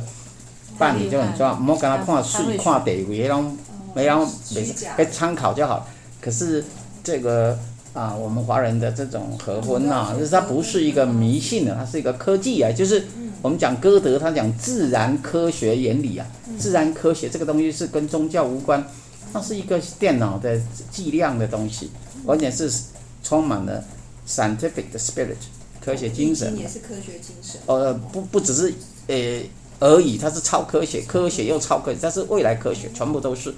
[0.78, 3.58] 伴侣就很重要，莫跟他看水看地位，那种
[3.93, 5.88] 那种没事，参考就好。
[6.19, 6.62] 可是
[7.02, 7.58] 这个
[7.93, 13.06] 啊，我们华人的这种合婚呐，就是它不是一个迷信的，它是一个科技啊，就是
[13.41, 18.86] 我们讲歌德，他讲自然科学原理啊，自然科学这个东西是跟宗教无关，
[19.32, 20.60] 它是一个电脑的
[20.91, 21.89] 计量的东西，
[22.25, 22.69] 完全是。
[23.23, 23.84] 充满了
[24.27, 25.36] scientific 的 spirit，
[25.79, 26.58] 科学精神。
[26.58, 27.60] 也是科学精神。
[27.65, 28.73] 呃，不不只是
[29.08, 29.41] 呃
[29.79, 33.53] 而已，它是超科学，科学又超科学，它是未来科学，全部都是。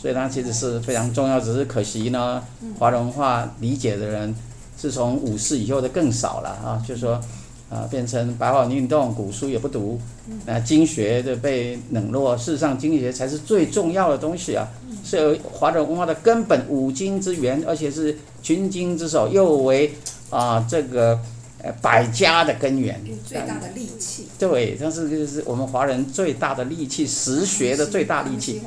[0.00, 2.42] 所以它其实是非常重要，只是可惜呢，
[2.78, 4.34] 华人文化理解的人，
[4.80, 7.20] 是从五四以后的更少了啊，就是说，
[7.68, 10.00] 啊，变成白话运动，古书也不读，
[10.46, 12.34] 那，经学的被冷落。
[12.34, 14.66] 事实上，经济学才是最重要的东西啊，
[15.04, 19.94] 是华人文化的根本，五经之源，而且是群经之首，又为
[20.30, 21.18] 啊这个
[21.62, 23.00] 呃百家的根源。
[23.26, 24.28] 最大的利器。
[24.38, 28.60] 对，但是就是我们华人最大的利器，实学的最大利器。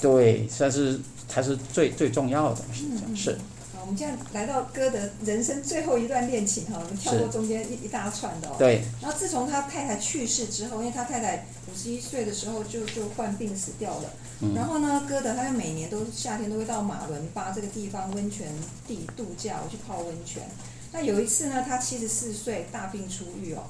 [0.00, 3.38] 对，算是才是最最重要的东西，嗯、是。
[3.84, 8.56] 好，我们现在来到歌德人生最后一段恋情哈，我们跳过中间一一大串的哦。
[8.58, 8.82] 对。
[9.02, 14.10] 然后自从他太太去世之后，因为他太太五十一岁的时候就就患病死掉了。
[14.40, 14.54] 嗯。
[14.54, 18.48] 然后呢，歌德他就每年都夏天都会到马伦巴这个地方温泉
[18.88, 20.42] 地度假，我去泡温泉。
[20.90, 23.64] 那有一次呢，他七十四岁大病初愈哦，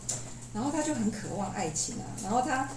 [0.55, 2.69] 然后他就很渴望爱情啊，然后他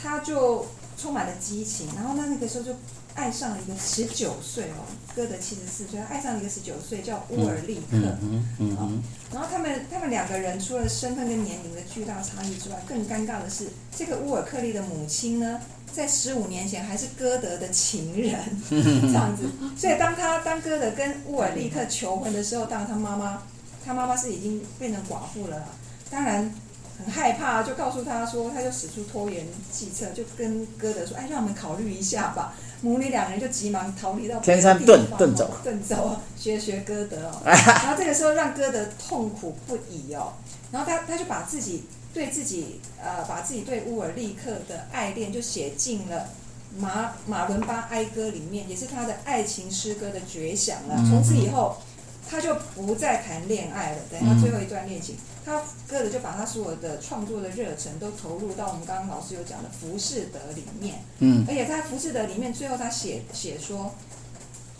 [0.00, 0.66] 他就。
[0.96, 2.72] 充满了激情，然后那那个时候就
[3.14, 4.82] 爱上了一个十九岁哦，
[5.14, 15.60] 歌德七十四岁，他爱上了一个十九岁叫乌尔利克，嗯嗯嗯，然后他们他们两个人除了身份跟年龄的巨大差异之外，更尴尬的是，这个乌尔克利的母亲呢，
[15.92, 19.44] 在十五年前还是歌德的情人，这样子，
[19.76, 23.42] 所以当他当歌德跟乌尔利克求婚的时候，当他妈妈
[23.84, 25.64] 他妈妈是已经变成寡妇了，
[26.10, 26.52] 当然。
[26.96, 37.40] 很害怕，就告诉他说，他就使出拖延计策，就跟歌德说：“哎，让我们考虑一下吧。”母女两人就急忙逃离到天山遁遁走，遁走 学学歌德哦。
[37.44, 40.34] 然后这个时候让歌德痛苦不已哦。
[40.70, 46.28] 然后他他就把自己对自己呃，把自己对乌尔利克的爱恋就写进了
[46.76, 50.96] 马马伦巴哀歌里面，也是他的爱情诗歌的绝响了。
[51.08, 51.78] 从此以后。
[52.26, 55.14] 他就不再谈恋爱了，等他最后一段恋情，
[55.44, 63.94] 他个人就把他所有的创作的热忱都投入到我们刚刚老师有讲的《浮士德》里面，嗯，而且他《浮士德》里面，最后他写写说，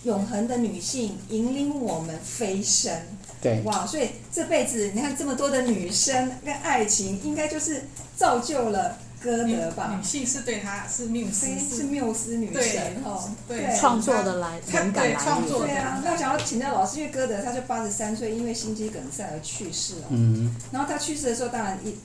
[0.05, 2.92] 永恒的女性引领我们飞升，
[3.42, 7.85] 对，哇，所以这辈子你看这么多的女生跟爱情，应该就是
[8.16, 8.98] 造就了。
[9.24, 16.02] 歌德吧，女性是对他是缪斯，是缪斯女神哦，对，创作的来灵感来源，对啊。
[16.04, 20.08] 那想要请教老师，因为歌德他就八十三岁，因为心肌梗塞而去世了。
[20.10, 20.54] 嗯。
[20.70, 21.96] 然后他去世的时候，当然一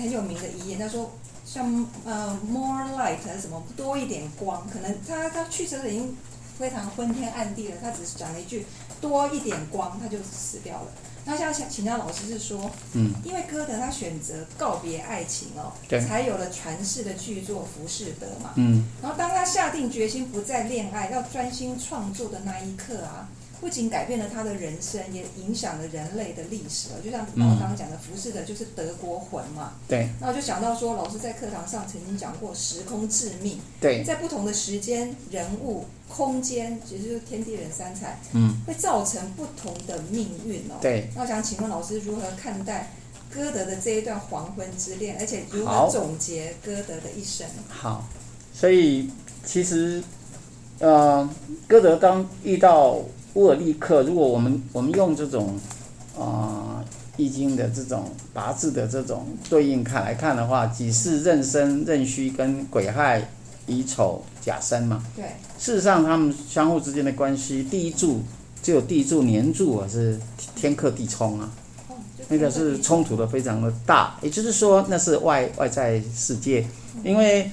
[0.00, 1.10] 很有名的遗言，他说
[1.44, 6.16] 像呃 more light 还是什么多一点光，可能他他去世的已经
[6.56, 8.64] 非常昏天暗地了，他只是讲了一句
[9.00, 10.86] 多一点光，他就死掉了。
[11.30, 23.28] 那想请请教老师是说，嗯，因为歌德他选择告别爱情哦，对，才有了传世的巨作《浮士德》嘛，嗯，然后当他下定决心不再恋爱，要专心创作的那一刻啊。
[23.60, 27.00] 不仅改变了他的人生，也影响了人类的历史了。
[27.04, 29.72] 就像老师刚刚讲的，《服饰的》就是德国魂嘛。
[29.88, 30.08] 对。
[30.20, 33.58] 那我就想到说，老师在课堂上曾经讲过，时空致命。
[33.80, 34.04] 对。
[34.04, 40.78] 在不同的时间、人物、空间，其实就是天地人三才，嗯，会造成不同的命运哦。
[40.80, 41.10] 对。
[41.16, 42.92] 那我想请问老师，如何看待
[43.34, 47.44] 歌德的这一段黄昏之恋，而且如何总结歌德的一生？
[47.68, 48.08] 好，
[48.54, 49.10] 所以
[49.44, 50.00] 其实，
[50.78, 51.28] 呃，
[51.66, 53.00] 歌德当遇到。
[53.38, 55.56] 乌尔利克，如果我们我们用这种
[56.18, 56.82] 啊
[57.16, 63.30] 《易经》的这种八字的这种对应看来看的话，己巳壬申壬戌跟癸亥
[63.66, 65.04] 乙丑甲申嘛。
[65.14, 65.24] 对。
[65.56, 68.22] 事实上，他们相互之间的关系，第一柱
[68.60, 70.18] 只有第一柱年柱啊是
[70.56, 71.48] 天克地冲啊，
[72.26, 74.18] 那个是冲突的非常的大。
[74.20, 76.66] 也就是说，那是外外在世界，
[77.04, 77.48] 因为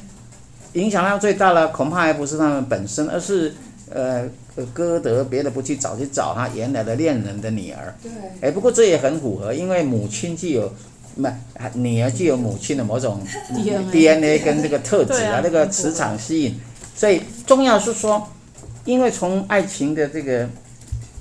[0.73, 3.53] 影响量最大的恐怕还不是他们本身，而是
[3.91, 4.27] 呃。
[4.73, 7.93] 歌德别的不去找，去找他原来的恋人的女儿。
[8.01, 8.11] 对。
[8.41, 10.71] 哎，不过这也很符合，因为母亲具有，
[11.15, 11.27] 不，
[11.73, 13.21] 女儿具有母亲的某种
[13.91, 16.59] DNA 跟这个特质啊，那个磁场吸引。
[16.95, 18.29] 所以重要是说，
[18.85, 20.47] 因为从爱情的这个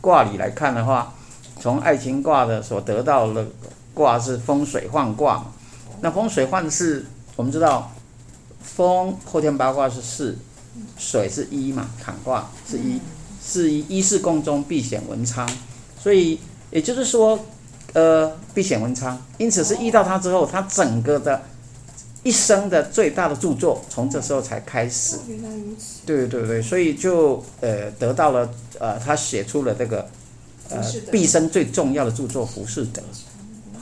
[0.01, 1.15] 卦里来看的话，
[1.61, 3.45] 从爱情卦的所得到的
[3.93, 5.47] 卦是风水换卦嘛。
[6.01, 7.91] 那风水换是我们知道，
[8.63, 10.39] 风后天八卦是四，
[10.97, 13.01] 水是一嘛，坎卦是一。
[13.47, 15.47] 是一，一是宫中必显文昌，
[16.01, 17.39] 所以也就是说，
[17.93, 21.43] 呃，必显文昌，因此是遇到他之后，他整个的
[22.23, 25.19] 一生的最大的著作，从这时候才开始。
[25.29, 26.01] 原来如此。
[26.07, 30.09] 对对对，所以就呃得到了呃，他写出了这个
[30.71, 33.03] 呃毕生最重要的著作《浮士德》。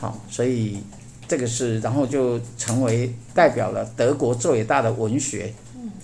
[0.00, 0.78] 好，所以
[1.28, 5.54] 这个是，然后就成为代表了德国最伟大的文学。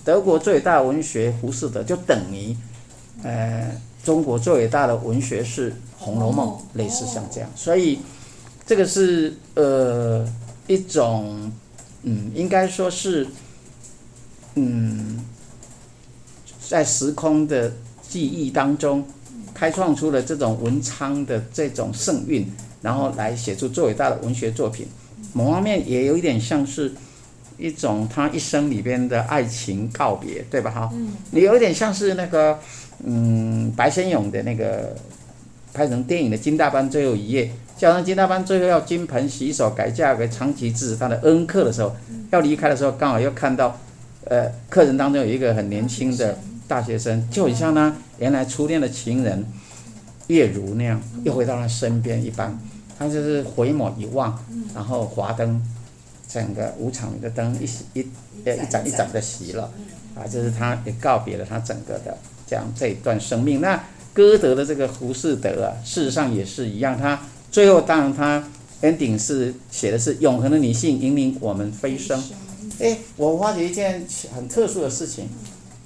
[0.05, 2.55] 德国最伟大的文学《浮士德》就等于。
[3.23, 3.71] 呃，
[4.03, 7.99] 中国最伟大的文学是《红楼梦》，类似像这样，所以
[8.65, 10.27] 这个是呃
[10.67, 11.51] 一种
[12.03, 13.27] 嗯，应该说是，
[14.55, 15.19] 嗯，
[16.67, 17.73] 在时空的
[18.07, 19.05] 记忆当中，
[19.53, 22.49] 开创出了这种文昌的这种盛运，
[22.81, 24.87] 然后来写出最伟大的文学作品。
[25.33, 26.93] 某方面也有一点像是
[27.59, 30.71] 一种他一生里边的爱情告别，对吧？
[30.71, 30.91] 哈，
[31.31, 32.57] 你有点像是那个，
[33.03, 34.95] 嗯，白先勇的那个
[35.73, 37.45] 拍成电影的《金大班最后一夜》。
[37.77, 41.95] 叫上金大班最后要金盆洗手改嫁给长崎智他的恩客的时候，
[42.31, 43.77] 要离开的时候，刚好又看到，
[44.25, 49.45] 呃，客人当中有一个很年轻的大学生，就很像他原来初恋的情人
[50.27, 52.59] 叶如那样，又回到他身边一般。
[52.97, 54.37] 他就是回眸一望，
[54.75, 55.61] 然后华灯，
[56.29, 58.07] 整个五场里的灯一一
[58.45, 59.69] 呃一盏一盏的熄了，
[60.15, 62.15] 啊，就是他也告别了他整个的
[62.47, 63.59] 这样这一段生命。
[63.59, 67.19] 那歌德的这个胡适德啊，事实上也是一样，他。
[67.51, 68.47] 最后，当然他
[68.83, 72.23] ending 是写的是永恒的女性引领我们飞升。
[72.79, 75.27] 哎，我发觉一件很特殊的事情，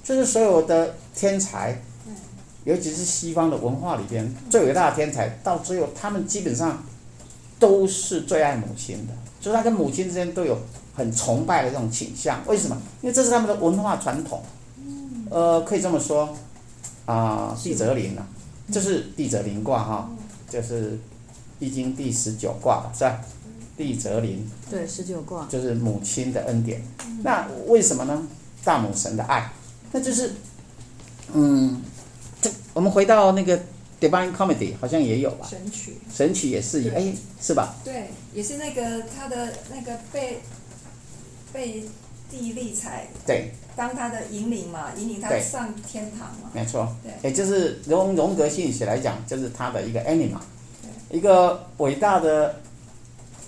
[0.03, 1.81] 就是所有的天才，
[2.65, 6.83] 尤其是西方的文化里边最伟大的天才，到最后他们基本上
[7.57, 10.57] 都是最爱母亲的，就是他跟母亲之间都有
[10.95, 12.39] 很崇拜的这种倾向。
[12.47, 12.81] 为什么？
[13.01, 14.41] 因为这是他们的文化传统。
[15.29, 16.35] 呃，可以这么说，
[17.05, 18.25] 啊，地泽临啊，
[18.71, 20.09] 这是地泽临卦哈，
[20.49, 20.97] 就是。
[21.59, 23.21] 易经第十九卦是吧？
[23.77, 24.45] 地泽临。
[24.69, 25.45] 对，十九卦。
[25.49, 26.83] 就是母亲的恩典。
[27.23, 28.21] 那为什么呢？
[28.65, 29.49] 大母神的爱，
[29.93, 30.33] 那就是，
[31.31, 31.81] 嗯，
[32.41, 33.57] 这我们回到那个
[34.03, 35.47] Divine Comedy 好像也有吧？
[35.49, 35.93] 神曲。
[36.13, 37.73] 神曲也是，哎，是吧？
[37.85, 40.41] 对，也是那个他的那个被
[41.53, 41.85] 被
[42.29, 46.51] 地利才对当他的引领嘛，引领他上天堂嘛。
[46.53, 46.93] 没错。
[47.01, 47.29] 对。
[47.29, 50.39] 也就是荣荣格心理学来讲，就是他的一个 anima。
[51.09, 52.55] 一个伟大的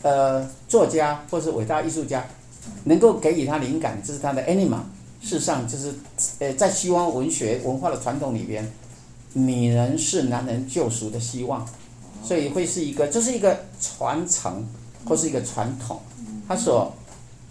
[0.04, 2.26] 呃作家或是伟大艺术家，
[2.86, 4.80] 能够给予他灵感，这是他的 anima。
[5.22, 5.94] 事实上，就是
[6.40, 8.72] 呃在西方文学文化的传统里边，
[9.38, 11.68] 女人是男人救赎的希望，
[12.24, 14.66] 所以会是一个，这是一个传承
[15.06, 16.00] 或是一个传统。
[16.48, 16.94] 他所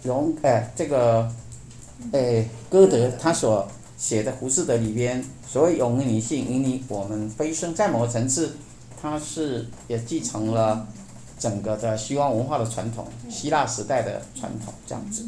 [0.01, 1.31] 容呃这个
[2.11, 3.67] 呃歌德他所
[3.97, 8.55] 写的《浮士德》里边，所谓永女性引领我们飞升，在某个层次。
[8.99, 10.87] 他是也继承了
[11.37, 15.23] 整个的西方文化的传统，希腊时代的传统这样子。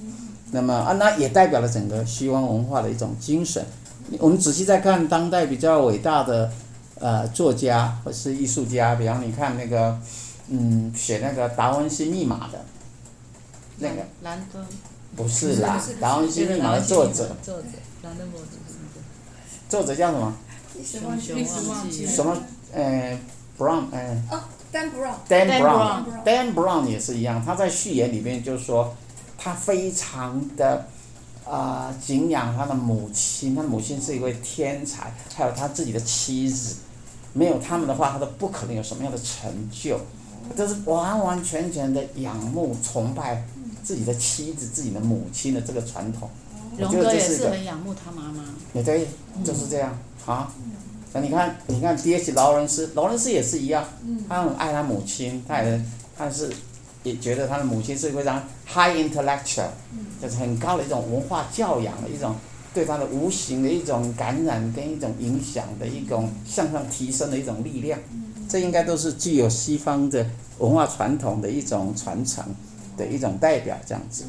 [0.52, 3.64] 那么啊，那也代表了整个西方文化的一种精神。
[4.20, 6.52] 我们仔细再看当代比较伟大的
[7.00, 9.98] 呃作家或是艺术家，比方你看那个
[10.50, 12.66] 嗯写那个达文西密码的
[13.80, 14.66] 那个兰登，
[15.16, 17.68] 不是啦，达文西密码的作者，作者
[18.04, 18.48] 兰登伯格，
[19.70, 20.34] 作者叫什么？
[22.06, 22.38] 什么？
[22.74, 23.18] 呃。
[23.58, 24.40] Brown，呃，哦
[24.72, 27.44] ，Dan Brown，Dan Brown，Dan Brown 也是一样。
[27.44, 28.96] 他在序言里面就是说，
[29.36, 30.86] 他非常的
[31.50, 36.76] 啊、呃、敬仰他的母亲，他的母亲是一位天才，还有他自己的妻子，
[37.34, 40.00] 没有他们的话，他都不可能有什么样的成就。
[40.56, 43.46] 这是完完全全的仰慕、崇拜
[43.84, 46.30] 自己的妻子、自己的母亲的这个传统。
[46.78, 48.44] 荣格也是很仰慕他妈妈。
[48.74, 49.08] 也对，
[49.44, 50.54] 就是这样啊。
[51.14, 52.34] 那你看，你看 D.H.
[52.34, 53.84] 劳伦斯，劳伦斯也是一样，
[54.30, 55.82] 他很爱他母亲，他也，
[56.18, 56.52] 他是
[57.08, 59.70] 也觉得他的母亲是非常 high intellectual，
[60.22, 62.36] 就是很高的一种文化教养的一种，
[62.74, 68.00] 对他的无形的一种感染跟一种影响的一种向上提升的一种力量，
[68.50, 70.26] 这应该都是具有西方的
[70.60, 72.44] 文化传统的一种传承
[72.98, 74.26] 的一种代表这样子，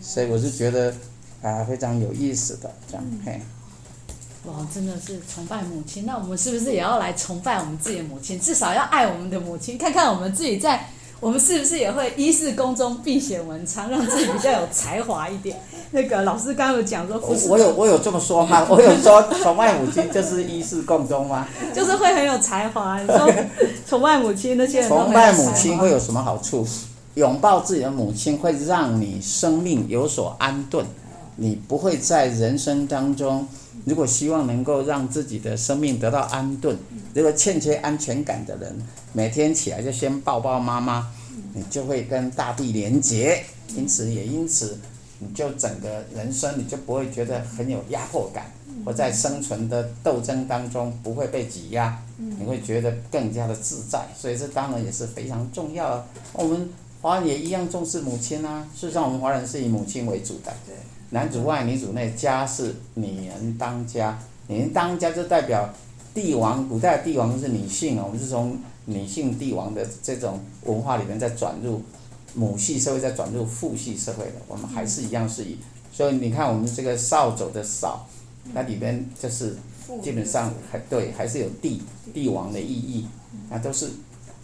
[0.00, 0.94] 所以我是觉得
[1.42, 3.40] 啊非常有意思的这样嘿。
[4.44, 6.06] 哇，真的是崇拜母亲。
[6.06, 8.40] 那我们是不是也要来崇拜我们自己的母亲？
[8.40, 10.88] 至少要爱我们的母亲，看看我们自己在，
[11.20, 15.60] 我们是不是也会一世宫中必显文昌，让自己比较有才华一点？
[15.90, 18.66] 那个老师刚刚有讲说，我有我有这么说吗？
[18.70, 21.46] 我有说崇拜母亲就是一世宫中吗？
[21.74, 22.98] 就是会很有才华。
[23.00, 23.30] 你说
[23.86, 26.66] 崇拜母亲那些人崇拜母亲会有什么好处？
[27.14, 30.86] 拥抱自己的母亲会让你生命有所安顿，
[31.36, 33.46] 你不会在人生当中。
[33.84, 36.76] 如果希望能够让自己的生命得到安顿，
[37.14, 41.10] 如果欠缺安全感的人，每天起来就先抱抱妈妈，
[41.54, 43.42] 你就会跟大地连结，
[43.74, 44.78] 因此也因此，
[45.18, 48.52] 你就整个人生你就不会觉得很有压迫感，
[48.84, 54.06] 或在生存的斗争当中不会被挤压，你会觉得更加的自在。
[54.16, 56.06] 所以这当然也是非常重要的。
[56.34, 56.68] 我们
[57.00, 60.52] 华人也一样重视母亲啊，事实上我们华人是以母亲为主的。
[61.10, 64.18] 男主外女主内，家是女人当家。
[64.46, 65.68] 女人当家就代表
[66.14, 68.04] 帝王，古代的帝王是女性啊。
[68.04, 71.82] 我们是从女性帝王的这种文化里面再转入
[72.34, 75.58] 母系社会再转入父系社会的，我们还是一样是以。
[75.92, 78.08] 所以你看我们这个扫帚的扫，
[78.52, 79.56] 那里边就是
[80.00, 81.82] 基本上还对，还是有帝
[82.14, 83.06] 帝王的意义，
[83.48, 83.90] 那都是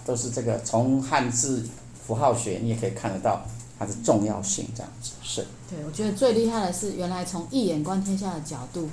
[0.04, 1.64] 都是这个从汉字
[2.06, 3.42] 符号学你也可以看得到
[3.78, 5.46] 它的重要性这样子是。
[5.68, 8.88] 对，我觉得最厉害的是原来从一眼观天下的角度，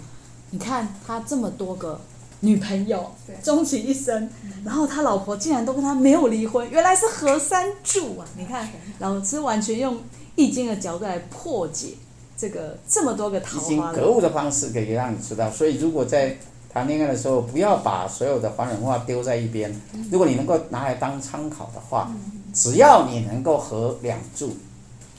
[0.50, 2.00] 你看他这么多个
[2.40, 3.12] 女朋友，
[3.44, 4.30] 终其一生，
[4.66, 8.26] 然后他老婆竟然都跟他没有离婚，原来是何山柱啊！
[8.38, 8.68] 你看
[9.00, 9.98] 老师完全用
[10.36, 11.96] 易经的角度来破解。
[12.36, 16.36] 这个这么多个桃花，已经格物的方式可以让你知道，所以如果在
[16.68, 19.74] 谈恋爱的时候，不要把所有的华人话丢在一边。
[20.12, 22.12] 如果你能够拿来当参考的话，
[22.54, 24.56] 只要你能够合两柱，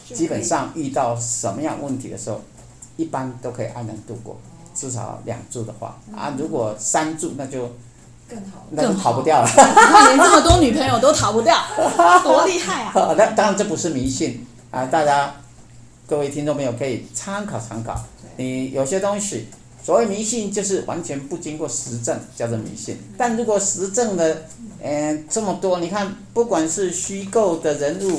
[0.06, 2.40] 基本上遇到什么样问题的时候，
[2.96, 4.38] 一般都可以安然度过。
[4.74, 7.70] 至少两柱的话，啊，如果三柱那就
[8.28, 9.48] 更好，那就跑不掉了。
[10.06, 11.56] 连这么多女朋友都逃不掉，
[12.22, 13.14] 多厉害啊！
[13.16, 15.34] 那当然这不是迷信啊，大家。
[16.06, 17.98] 各位听众朋友可以参考参考，
[18.36, 19.48] 你有些东西，
[19.84, 22.96] 所谓迷信就是完全不经过实证，叫做迷信。
[23.18, 24.34] 但如果实证的，
[24.80, 28.18] 嗯、呃，这么多，你看，不管是虚构的人物，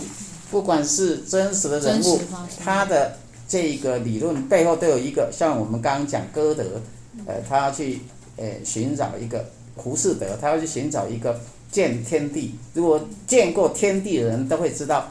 [0.52, 2.22] 不管是真实的人物，
[2.64, 6.64] 他的这个理论背后都有一个，像我们刚刚讲歌德，
[7.26, 8.02] 呃，他要去
[8.38, 9.44] 呃寻找一个
[9.76, 11.42] 胡适德，他要去寻找一个
[11.72, 12.54] 见天地。
[12.74, 15.10] 如果见过天地的人都会知道。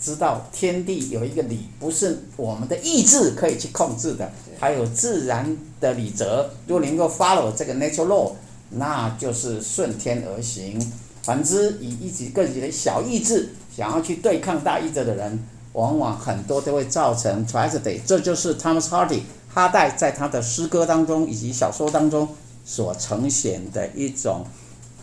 [0.00, 6.50] 知道天地有一个理，不是我们的意志可以去控制的，还有自然的理则。
[6.66, 8.32] 如果能够 follow 这个 natural law，
[8.70, 10.78] 那就是顺天而行。
[11.22, 15.38] 反之，以一己个人的小意志想要去对抗大意志的人，
[15.74, 18.00] 往往很多都会造成 tragedy。
[18.06, 19.22] 这就是 Thomas Hardy
[19.52, 22.28] 哈代在他的诗歌当中以及小说当中
[22.64, 24.46] 所呈现的一种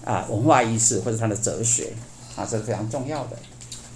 [0.03, 1.93] 啊文化意识或者他的哲学
[2.36, 3.38] 啊，这是非常重要的。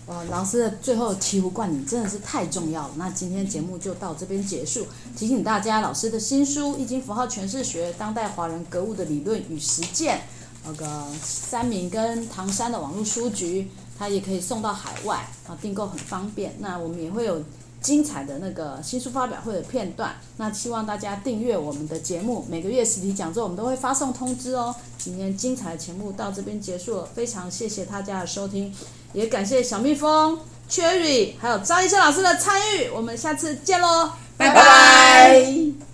[0.09, 2.93] 呃，老师的最后醍醐灌顶真的是太重要了。
[2.97, 4.87] 那今天节目就到这边结束。
[5.15, 10.17] 提醒大家，老师的新书《易经符号诠释学：当代华人格物的理论与实践》，
[10.65, 16.55] 那个三民跟唐山的网络书局，它也可以送到海外啊，订购很方便。
[16.57, 17.43] 那我们也会有
[17.79, 20.15] 精彩的那个新书发表会的片段。
[20.37, 24.75] 那希望大家订阅我们的节目，每个月实体讲座我们都会发送通知哦。
[24.97, 28.73] 今天精彩的节目到这边结束了，非常谢谢大家的收听。
[29.13, 30.39] 也感谢小蜜蜂、
[30.69, 35.88] Cherry 还有张医生老师的参与，我们下次见喽，拜拜。